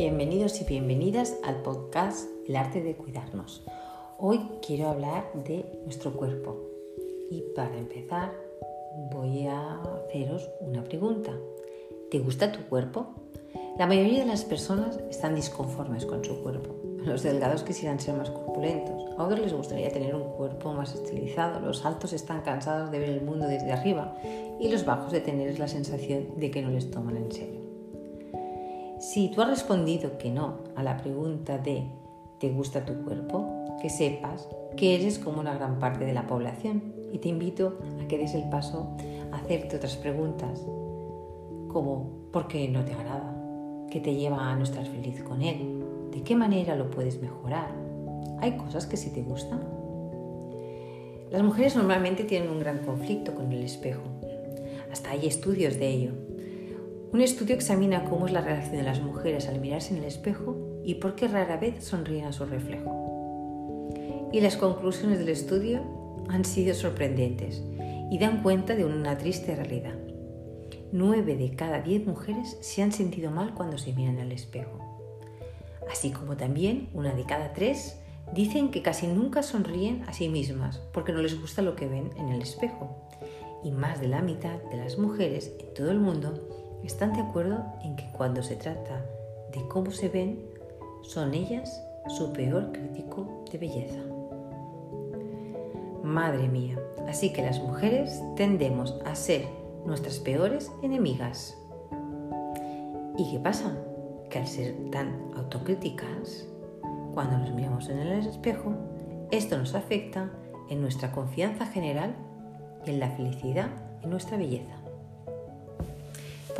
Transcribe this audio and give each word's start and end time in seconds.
Bienvenidos 0.00 0.58
y 0.62 0.64
bienvenidas 0.64 1.36
al 1.44 1.60
podcast 1.60 2.26
El 2.48 2.56
arte 2.56 2.80
de 2.80 2.96
cuidarnos. 2.96 3.62
Hoy 4.16 4.40
quiero 4.66 4.88
hablar 4.88 5.30
de 5.34 5.78
nuestro 5.84 6.14
cuerpo 6.14 6.56
y 7.30 7.42
para 7.54 7.76
empezar 7.76 8.32
voy 9.12 9.46
a 9.46 9.78
haceros 9.82 10.48
una 10.60 10.82
pregunta. 10.84 11.36
¿Te 12.10 12.18
gusta 12.18 12.50
tu 12.50 12.60
cuerpo? 12.70 13.08
La 13.78 13.86
mayoría 13.86 14.20
de 14.20 14.24
las 14.24 14.42
personas 14.42 14.98
están 15.10 15.34
disconformes 15.34 16.06
con 16.06 16.24
su 16.24 16.42
cuerpo. 16.42 16.76
Los 17.04 17.22
delgados 17.22 17.62
quisieran 17.62 18.00
ser 18.00 18.14
más 18.14 18.30
corpulentos, 18.30 19.04
a 19.18 19.24
otros 19.24 19.40
les 19.40 19.52
gustaría 19.52 19.92
tener 19.92 20.14
un 20.14 20.30
cuerpo 20.32 20.72
más 20.72 20.94
estilizado, 20.94 21.60
los 21.60 21.84
altos 21.84 22.14
están 22.14 22.40
cansados 22.40 22.90
de 22.90 23.00
ver 23.00 23.10
el 23.10 23.20
mundo 23.20 23.46
desde 23.46 23.70
arriba 23.70 24.16
y 24.58 24.70
los 24.70 24.86
bajos 24.86 25.12
de 25.12 25.20
tener 25.20 25.58
la 25.58 25.68
sensación 25.68 26.38
de 26.38 26.50
que 26.50 26.62
no 26.62 26.70
les 26.70 26.90
toman 26.90 27.18
en 27.18 27.30
serio. 27.30 27.69
Si 29.00 29.30
tú 29.30 29.40
has 29.40 29.48
respondido 29.48 30.18
que 30.18 30.30
no 30.30 30.58
a 30.76 30.82
la 30.82 30.98
pregunta 30.98 31.56
de 31.56 31.86
¿te 32.38 32.50
gusta 32.50 32.84
tu 32.84 33.02
cuerpo? 33.02 33.64
Que 33.80 33.88
sepas 33.88 34.46
que 34.76 34.94
eres 34.94 35.18
como 35.18 35.40
una 35.40 35.54
gran 35.54 35.78
parte 35.78 36.04
de 36.04 36.12
la 36.12 36.26
población 36.26 36.92
y 37.10 37.16
te 37.16 37.30
invito 37.30 37.78
a 37.98 38.06
que 38.08 38.18
des 38.18 38.34
el 38.34 38.50
paso 38.50 38.94
a 39.32 39.38
hacerte 39.38 39.76
otras 39.76 39.96
preguntas 39.96 40.66
como 41.68 42.10
¿por 42.30 42.46
qué 42.46 42.68
no 42.68 42.84
te 42.84 42.92
agrada? 42.92 43.34
¿Qué 43.90 44.00
te 44.00 44.14
lleva 44.14 44.50
a 44.50 44.54
no 44.54 44.64
estar 44.64 44.84
feliz 44.84 45.22
con 45.22 45.40
él? 45.40 45.82
¿De 46.12 46.22
qué 46.22 46.36
manera 46.36 46.76
lo 46.76 46.90
puedes 46.90 47.22
mejorar? 47.22 47.70
¿Hay 48.40 48.58
cosas 48.58 48.84
que 48.84 48.98
sí 48.98 49.08
te 49.14 49.22
gustan? 49.22 49.62
Las 51.30 51.42
mujeres 51.42 51.74
normalmente 51.74 52.24
tienen 52.24 52.50
un 52.50 52.60
gran 52.60 52.80
conflicto 52.80 53.34
con 53.34 53.50
el 53.50 53.62
espejo. 53.62 54.02
Hasta 54.92 55.12
hay 55.12 55.26
estudios 55.26 55.78
de 55.78 55.88
ello. 55.88 56.29
Un 57.12 57.22
estudio 57.22 57.56
examina 57.56 58.04
cómo 58.04 58.26
es 58.28 58.32
la 58.32 58.40
relación 58.40 58.76
de 58.76 58.84
las 58.84 59.00
mujeres 59.00 59.48
al 59.48 59.60
mirarse 59.60 59.92
en 59.92 59.98
el 59.98 60.04
espejo 60.04 60.56
y 60.84 60.94
por 60.94 61.16
qué 61.16 61.26
rara 61.26 61.56
vez 61.56 61.82
sonríen 61.82 62.26
a 62.26 62.32
su 62.32 62.44
reflejo. 62.46 64.28
Y 64.32 64.40
las 64.40 64.56
conclusiones 64.56 65.18
del 65.18 65.30
estudio 65.30 65.82
han 66.28 66.44
sido 66.44 66.72
sorprendentes 66.72 67.64
y 68.12 68.18
dan 68.20 68.44
cuenta 68.44 68.76
de 68.76 68.84
una 68.84 69.18
triste 69.18 69.56
realidad. 69.56 69.96
Nueve 70.92 71.36
de 71.36 71.50
cada 71.56 71.80
diez 71.80 72.06
mujeres 72.06 72.56
se 72.60 72.80
han 72.80 72.92
sentido 72.92 73.32
mal 73.32 73.54
cuando 73.54 73.76
se 73.76 73.92
miran 73.92 74.20
al 74.20 74.30
espejo. 74.30 74.78
Así 75.90 76.12
como 76.12 76.36
también 76.36 76.90
una 76.94 77.12
de 77.12 77.24
cada 77.24 77.52
tres 77.54 77.98
dicen 78.32 78.70
que 78.70 78.82
casi 78.82 79.08
nunca 79.08 79.42
sonríen 79.42 80.04
a 80.06 80.12
sí 80.12 80.28
mismas 80.28 80.78
porque 80.92 81.12
no 81.12 81.22
les 81.22 81.40
gusta 81.40 81.60
lo 81.60 81.74
que 81.74 81.88
ven 81.88 82.12
en 82.16 82.28
el 82.28 82.40
espejo. 82.40 83.08
Y 83.64 83.72
más 83.72 84.00
de 84.00 84.06
la 84.06 84.22
mitad 84.22 84.62
de 84.70 84.76
las 84.76 84.96
mujeres 84.96 85.52
en 85.58 85.74
todo 85.74 85.90
el 85.90 85.98
mundo 85.98 86.59
están 86.86 87.12
de 87.12 87.20
acuerdo 87.20 87.64
en 87.82 87.96
que 87.96 88.10
cuando 88.12 88.42
se 88.42 88.56
trata 88.56 89.04
de 89.52 89.66
cómo 89.68 89.90
se 89.90 90.08
ven, 90.08 90.44
son 91.02 91.34
ellas 91.34 91.82
su 92.08 92.32
peor 92.32 92.72
crítico 92.72 93.44
de 93.50 93.58
belleza. 93.58 94.00
Madre 96.02 96.48
mía, 96.48 96.78
así 97.08 97.32
que 97.32 97.42
las 97.42 97.60
mujeres 97.60 98.22
tendemos 98.36 98.98
a 99.04 99.14
ser 99.14 99.46
nuestras 99.84 100.18
peores 100.18 100.70
enemigas. 100.82 101.56
¿Y 103.16 103.30
qué 103.30 103.38
pasa? 103.38 103.76
Que 104.30 104.38
al 104.38 104.46
ser 104.46 104.74
tan 104.90 105.32
autocríticas, 105.36 106.46
cuando 107.14 107.38
nos 107.38 107.52
miramos 107.52 107.88
en 107.88 107.98
el 107.98 108.26
espejo, 108.26 108.74
esto 109.30 109.58
nos 109.58 109.74
afecta 109.74 110.30
en 110.68 110.80
nuestra 110.80 111.12
confianza 111.12 111.66
general 111.66 112.14
y 112.86 112.90
en 112.90 113.00
la 113.00 113.10
felicidad 113.10 113.68
en 114.02 114.10
nuestra 114.10 114.36
belleza. 114.36 114.79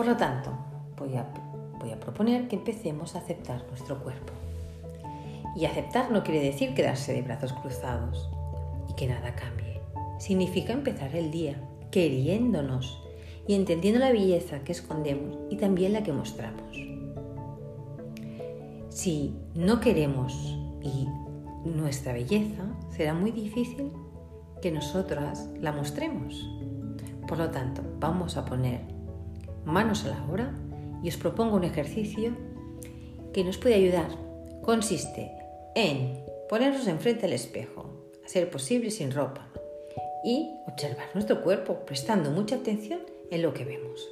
Por 0.00 0.06
lo 0.06 0.16
tanto, 0.16 0.50
voy 0.96 1.14
a, 1.18 2.00
proponer 2.00 2.48
que 2.48 2.56
empecemos 2.56 3.14
a 3.14 3.18
aceptar 3.18 3.66
nuestro 3.68 4.02
cuerpo. 4.02 4.32
Y 5.54 5.66
aceptar 5.66 6.10
no 6.10 6.24
quiere 6.24 6.40
decir 6.40 6.72
quedarse 6.72 7.12
de 7.12 7.20
brazos 7.20 7.52
cruzados 7.52 8.30
y 8.88 8.94
que 8.94 9.06
nada 9.06 9.34
cambie. 9.34 9.82
Significa 10.18 10.72
empezar 10.72 11.14
el 11.14 11.30
día 11.30 11.62
queriéndonos 11.90 12.98
y 13.46 13.52
entendiendo 13.52 14.00
la 14.00 14.10
belleza 14.10 14.60
que 14.60 14.72
escondemos 14.72 15.36
y 15.50 15.58
también 15.58 15.92
la 15.92 16.02
que 16.02 16.14
mostramos. 16.14 16.78
Si 18.88 19.36
no 19.54 19.80
queremos 19.80 20.32
y 20.80 21.08
nuestra 21.68 22.14
belleza, 22.14 22.64
será 22.88 23.12
muy 23.12 23.32
difícil 23.32 23.92
que 24.62 24.72
nosotras 24.72 25.50
la 25.60 25.72
mostremos. 25.72 26.48
Por 27.28 27.36
lo 27.36 27.50
tanto, 27.50 27.82
vamos 27.98 28.38
a 28.38 28.46
poner 28.46 28.98
manos 29.64 30.04
a 30.04 30.08
la 30.08 30.24
obra 30.24 30.54
y 31.02 31.08
os 31.08 31.16
propongo 31.16 31.56
un 31.56 31.64
ejercicio 31.64 32.36
que 33.32 33.44
nos 33.44 33.58
puede 33.58 33.76
ayudar. 33.76 34.10
Consiste 34.62 35.30
en 35.74 36.24
ponernos 36.48 36.86
enfrente 36.86 37.26
al 37.26 37.32
espejo, 37.32 38.10
a 38.24 38.28
ser 38.28 38.50
posible 38.50 38.90
sin 38.90 39.12
ropa, 39.12 39.48
y 40.24 40.50
observar 40.66 41.08
nuestro 41.14 41.42
cuerpo 41.42 41.84
prestando 41.86 42.30
mucha 42.30 42.56
atención 42.56 43.00
en 43.30 43.42
lo 43.42 43.54
que 43.54 43.64
vemos. 43.64 44.08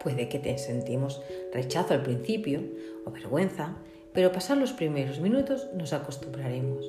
Puede 0.00 0.28
que 0.28 0.38
te 0.38 0.56
sentimos 0.58 1.22
rechazo 1.52 1.94
al 1.94 2.02
principio 2.02 2.62
o 3.06 3.10
vergüenza, 3.10 3.76
pero 4.12 4.30
pasar 4.30 4.58
los 4.58 4.72
primeros 4.72 5.18
minutos 5.18 5.68
nos 5.74 5.92
acostumbraremos. 5.92 6.84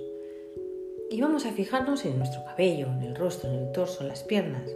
Y 1.09 1.21
vamos 1.21 1.45
a 1.45 1.51
fijarnos 1.51 2.03
en 2.05 2.17
nuestro 2.17 2.43
cabello, 2.43 2.87
en 2.87 3.01
el 3.01 3.15
rostro, 3.15 3.49
en 3.49 3.59
el 3.59 3.71
torso, 3.71 4.01
en 4.01 4.09
las 4.09 4.23
piernas 4.23 4.69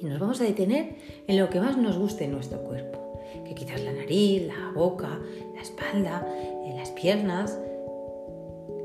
y 0.00 0.06
nos 0.06 0.18
vamos 0.18 0.40
a 0.40 0.44
detener 0.44 0.96
en 1.26 1.38
lo 1.38 1.50
que 1.50 1.60
más 1.60 1.76
nos 1.76 1.98
guste 1.98 2.26
nuestro 2.26 2.62
cuerpo, 2.62 3.20
que 3.44 3.54
quizás 3.54 3.82
la 3.82 3.92
nariz, 3.92 4.46
la 4.46 4.72
boca, 4.74 5.18
la 5.54 5.60
espalda, 5.60 6.26
en 6.64 6.76
las 6.76 6.90
piernas. 6.90 7.58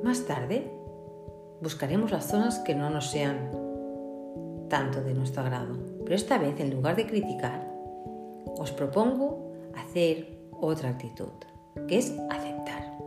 Más 0.04 0.26
tarde 0.26 0.72
buscaremos 1.62 2.12
las 2.12 2.28
zonas 2.28 2.60
que 2.60 2.76
no 2.76 2.90
nos 2.90 3.10
sean 3.10 3.52
tanto 4.70 5.02
de 5.02 5.14
nuestro 5.14 5.44
agrado, 5.44 5.78
pero 6.04 6.16
esta 6.16 6.38
vez 6.38 6.60
en 6.60 6.72
lugar 6.72 6.96
de 6.96 7.08
criticar, 7.08 7.72
os 8.58 8.72
propongo 8.72 9.54
hacer 9.76 10.38
otra 10.52 10.90
actitud, 10.90 11.32
que 11.88 11.98
es 11.98 12.14
aceptar. 12.30 12.98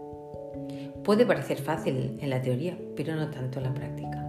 Puede 1.04 1.26
parecer 1.26 1.58
fácil 1.58 2.18
en 2.20 2.30
la 2.30 2.40
teoría, 2.40 2.78
pero 2.96 3.16
no 3.16 3.30
tanto 3.30 3.58
en 3.58 3.64
la 3.64 3.74
práctica. 3.74 4.24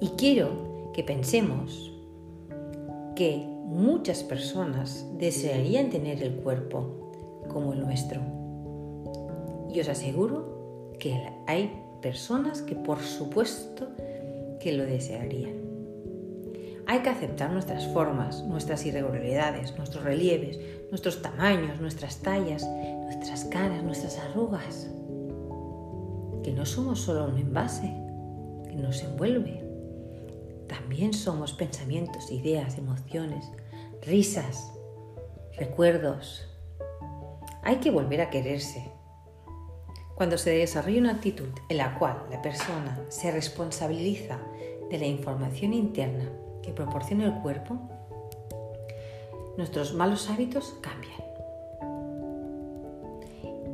Y 0.00 0.08
quiero 0.16 0.90
que 0.92 1.04
pensemos 1.04 1.91
que 3.14 3.46
muchas 3.64 4.22
personas 4.22 5.06
desearían 5.18 5.90
tener 5.90 6.22
el 6.22 6.34
cuerpo 6.36 7.10
como 7.48 7.72
el 7.72 7.80
nuestro. 7.80 8.20
Y 9.72 9.80
os 9.80 9.88
aseguro 9.88 10.92
que 10.98 11.18
hay 11.46 11.72
personas 12.00 12.62
que 12.62 12.74
por 12.74 13.00
supuesto 13.00 13.88
que 14.60 14.72
lo 14.72 14.84
desearían. 14.84 15.62
Hay 16.86 17.00
que 17.00 17.10
aceptar 17.10 17.50
nuestras 17.50 17.86
formas, 17.88 18.42
nuestras 18.44 18.84
irregularidades, 18.84 19.76
nuestros 19.76 20.04
relieves, 20.04 20.58
nuestros 20.90 21.22
tamaños, 21.22 21.80
nuestras 21.80 22.18
tallas, 22.18 22.66
nuestras 23.04 23.44
caras, 23.46 23.82
nuestras 23.82 24.18
arrugas. 24.18 24.90
Que 26.42 26.52
no 26.52 26.66
somos 26.66 27.00
solo 27.00 27.26
un 27.26 27.38
envase 27.38 27.94
que 28.68 28.76
nos 28.76 29.02
envuelve, 29.02 29.61
también 30.72 31.12
somos 31.12 31.52
pensamientos, 31.52 32.30
ideas, 32.30 32.78
emociones, 32.78 33.44
risas, 34.00 34.72
recuerdos. 35.58 36.48
Hay 37.62 37.76
que 37.76 37.90
volver 37.90 38.22
a 38.22 38.30
quererse. 38.30 38.90
Cuando 40.14 40.38
se 40.38 40.48
desarrolla 40.48 41.00
una 41.00 41.12
actitud 41.12 41.50
en 41.68 41.76
la 41.76 41.98
cual 41.98 42.24
la 42.30 42.40
persona 42.40 43.04
se 43.10 43.30
responsabiliza 43.30 44.38
de 44.90 44.98
la 44.98 45.04
información 45.04 45.74
interna 45.74 46.30
que 46.62 46.72
proporciona 46.72 47.26
el 47.26 47.42
cuerpo, 47.42 47.78
nuestros 49.58 49.92
malos 49.92 50.30
hábitos 50.30 50.74
cambian. 50.80 51.20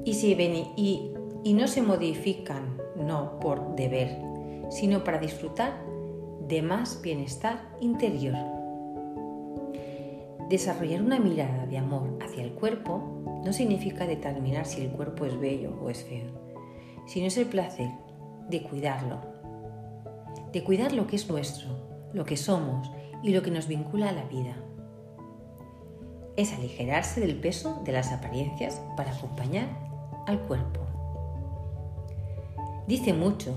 Y, 0.04 0.14
si 0.14 1.54
no 1.54 1.68
se 1.68 1.82
modifican 1.82 2.76
no 2.96 3.38
por 3.38 3.76
deber, 3.76 4.18
sino 4.70 5.04
para 5.04 5.18
disfrutar 5.18 5.87
de 6.48 6.62
más 6.62 7.02
bienestar 7.02 7.60
interior. 7.78 8.34
Desarrollar 10.48 11.02
una 11.02 11.18
mirada 11.18 11.66
de 11.66 11.76
amor 11.76 12.18
hacia 12.22 12.42
el 12.42 12.52
cuerpo 12.52 13.22
no 13.44 13.52
significa 13.52 14.06
determinar 14.06 14.64
si 14.64 14.80
el 14.80 14.90
cuerpo 14.90 15.26
es 15.26 15.38
bello 15.38 15.78
o 15.82 15.90
es 15.90 16.04
feo, 16.04 16.30
sino 17.06 17.26
es 17.26 17.36
el 17.36 17.46
placer 17.46 17.90
de 18.48 18.62
cuidarlo, 18.62 19.20
de 20.50 20.64
cuidar 20.64 20.92
lo 20.92 21.06
que 21.06 21.16
es 21.16 21.28
nuestro, 21.28 21.68
lo 22.14 22.24
que 22.24 22.38
somos 22.38 22.90
y 23.22 23.34
lo 23.34 23.42
que 23.42 23.50
nos 23.50 23.68
vincula 23.68 24.08
a 24.08 24.12
la 24.12 24.24
vida. 24.24 24.56
Es 26.38 26.54
aligerarse 26.54 27.20
del 27.20 27.38
peso 27.38 27.82
de 27.84 27.92
las 27.92 28.10
apariencias 28.10 28.80
para 28.96 29.12
acompañar 29.12 29.68
al 30.26 30.40
cuerpo. 30.40 30.80
Dice 32.86 33.12
mucho 33.12 33.54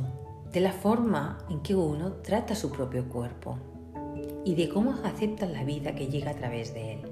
de 0.51 0.59
la 0.59 0.71
forma 0.71 1.37
en 1.49 1.61
que 1.61 1.75
uno 1.75 2.13
trata 2.23 2.55
su 2.55 2.71
propio 2.71 3.07
cuerpo 3.07 3.57
y 4.43 4.55
de 4.55 4.69
cómo 4.69 4.95
acepta 5.03 5.45
la 5.45 5.63
vida 5.63 5.95
que 5.95 6.07
llega 6.07 6.31
a 6.31 6.35
través 6.35 6.73
de 6.73 6.93
él. 6.93 7.11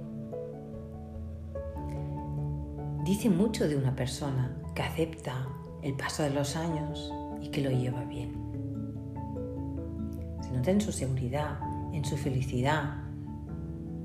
dice 3.09 3.27
mucho 3.27 3.68
de 3.68 3.75
una 3.75 3.95
persona 3.95 4.56
que 4.75 4.83
acepta 4.83 5.47
el 5.81 5.95
paso 5.95 6.21
de 6.21 6.30
los 6.30 6.56
años 6.56 7.12
y 7.41 7.50
que 7.50 7.62
lo 7.62 7.71
lleva 7.71 8.03
bien. 8.03 8.36
Se 10.44 10.51
nota 10.51 10.69
en 10.69 10.80
su 10.80 10.91
seguridad, 10.91 11.57
en 11.91 12.06
su 12.06 12.18
felicidad. 12.18 12.97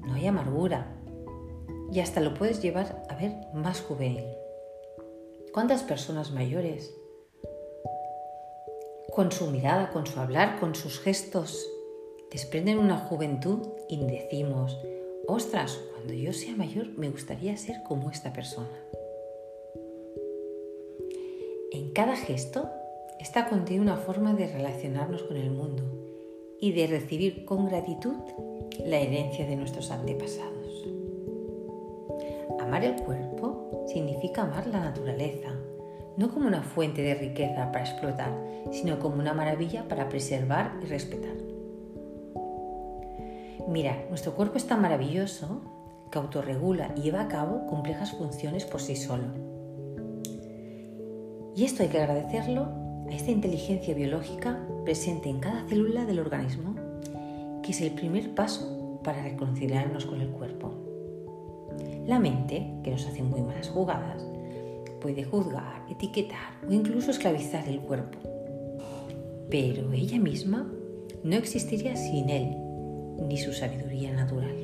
No 0.06 0.14
hay 0.14 0.26
amargura. 0.26 0.96
Y 1.92 2.00
hasta 2.00 2.22
lo 2.22 2.32
puedes 2.32 2.62
llevar 2.62 3.04
a 3.10 3.14
ver 3.16 3.34
más 3.52 3.82
juvenil. 3.82 4.24
¿Cuántas 5.52 5.82
personas 5.82 6.32
mayores, 6.32 6.96
con 9.14 9.30
su 9.30 9.46
mirada, 9.46 9.90
con 9.90 10.06
su 10.06 10.18
hablar, 10.18 10.58
con 10.58 10.74
sus 10.74 10.98
gestos, 10.98 11.70
desprenden 12.32 12.78
una 12.78 12.98
juventud 12.98 13.60
y 13.88 14.04
decimos, 14.04 14.76
ostras, 15.28 15.80
cuando 15.92 16.14
yo 16.14 16.32
sea 16.32 16.56
mayor 16.56 16.88
me 16.96 17.10
gustaría 17.10 17.56
ser 17.56 17.76
como 17.84 18.10
esta 18.10 18.32
persona? 18.32 18.76
En 21.70 21.92
cada 21.92 22.16
gesto 22.16 22.68
está 23.20 23.48
contiene 23.48 23.82
una 23.82 23.98
forma 23.98 24.34
de 24.34 24.48
relacionarnos 24.48 25.22
con 25.22 25.36
el 25.36 25.52
mundo 25.52 25.84
y 26.60 26.72
de 26.72 26.88
recibir 26.88 27.44
con 27.44 27.66
gratitud 27.66 28.16
la 28.84 28.98
herencia 28.98 29.46
de 29.46 29.54
nuestros 29.54 29.92
antepasados. 29.92 30.88
Amar 32.58 32.84
el 32.84 32.96
cuerpo 32.96 33.84
significa 33.86 34.42
amar 34.42 34.66
la 34.66 34.80
naturaleza, 34.80 35.56
no 36.16 36.30
como 36.30 36.46
una 36.46 36.62
fuente 36.62 37.02
de 37.02 37.14
riqueza 37.14 37.72
para 37.72 37.84
explotar, 37.84 38.32
sino 38.70 38.98
como 38.98 39.16
una 39.16 39.34
maravilla 39.34 39.88
para 39.88 40.08
preservar 40.08 40.78
y 40.82 40.86
respetar. 40.86 41.34
Mira, 43.68 44.04
nuestro 44.08 44.34
cuerpo 44.34 44.58
es 44.58 44.66
tan 44.66 44.82
maravilloso 44.82 45.62
que 46.10 46.18
autorregula 46.18 46.92
y 46.96 47.02
lleva 47.02 47.22
a 47.22 47.28
cabo 47.28 47.66
complejas 47.66 48.12
funciones 48.12 48.64
por 48.64 48.80
sí 48.80 48.94
solo. 48.94 49.24
Y 51.56 51.64
esto 51.64 51.82
hay 51.82 51.88
que 51.88 52.00
agradecerlo 52.00 52.68
a 53.08 53.12
esta 53.12 53.30
inteligencia 53.30 53.94
biológica 53.94 54.60
presente 54.84 55.28
en 55.28 55.40
cada 55.40 55.66
célula 55.68 56.04
del 56.04 56.18
organismo, 56.18 56.74
que 57.62 57.72
es 57.72 57.80
el 57.80 57.92
primer 57.92 58.34
paso 58.34 59.00
para 59.02 59.22
reconciliarnos 59.22 60.04
con 60.04 60.20
el 60.20 60.28
cuerpo. 60.28 60.72
La 62.06 62.18
mente, 62.18 62.74
que 62.82 62.90
nos 62.90 63.06
hace 63.06 63.22
muy 63.22 63.40
malas 63.40 63.68
jugadas, 63.68 64.26
puede 65.04 65.22
juzgar, 65.22 65.84
etiquetar 65.90 66.56
o 66.66 66.72
incluso 66.72 67.10
esclavizar 67.10 67.68
el 67.68 67.80
cuerpo. 67.80 68.18
Pero 69.50 69.92
ella 69.92 70.18
misma 70.18 70.66
no 71.22 71.36
existiría 71.36 71.94
sin 71.94 72.30
él 72.30 72.56
ni 73.28 73.36
su 73.36 73.52
sabiduría 73.52 74.14
natural. 74.14 74.56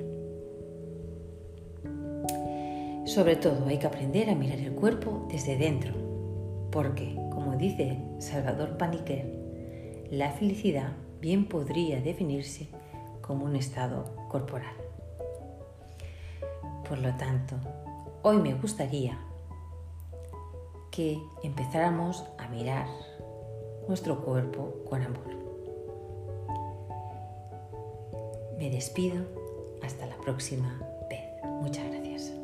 Sobre 3.04 3.36
todo 3.36 3.66
hay 3.66 3.76
que 3.76 3.86
aprender 3.86 4.30
a 4.30 4.34
mirar 4.34 4.58
el 4.60 4.72
cuerpo 4.72 5.28
desde 5.30 5.58
dentro, 5.58 5.92
porque, 6.72 7.14
como 7.30 7.56
dice 7.56 7.98
Salvador 8.18 8.78
Paniquer, 8.78 9.26
la 10.10 10.30
felicidad 10.30 10.92
bien 11.20 11.50
podría 11.50 12.00
definirse 12.00 12.68
como 13.20 13.44
un 13.44 13.56
estado 13.56 14.16
corporal. 14.30 14.74
Por 16.88 16.96
lo 16.96 17.14
tanto, 17.16 17.56
hoy 18.22 18.38
me 18.38 18.54
gustaría 18.54 19.18
que 20.90 21.22
empezáramos 21.42 22.24
a 22.38 22.48
mirar 22.48 22.86
nuestro 23.88 24.24
cuerpo 24.24 24.74
con 24.88 25.02
amor. 25.02 25.30
Me 28.58 28.70
despido 28.70 29.24
hasta 29.82 30.06
la 30.06 30.16
próxima 30.18 30.78
vez. 31.08 31.24
Muchas 31.62 31.86
gracias. 31.90 32.39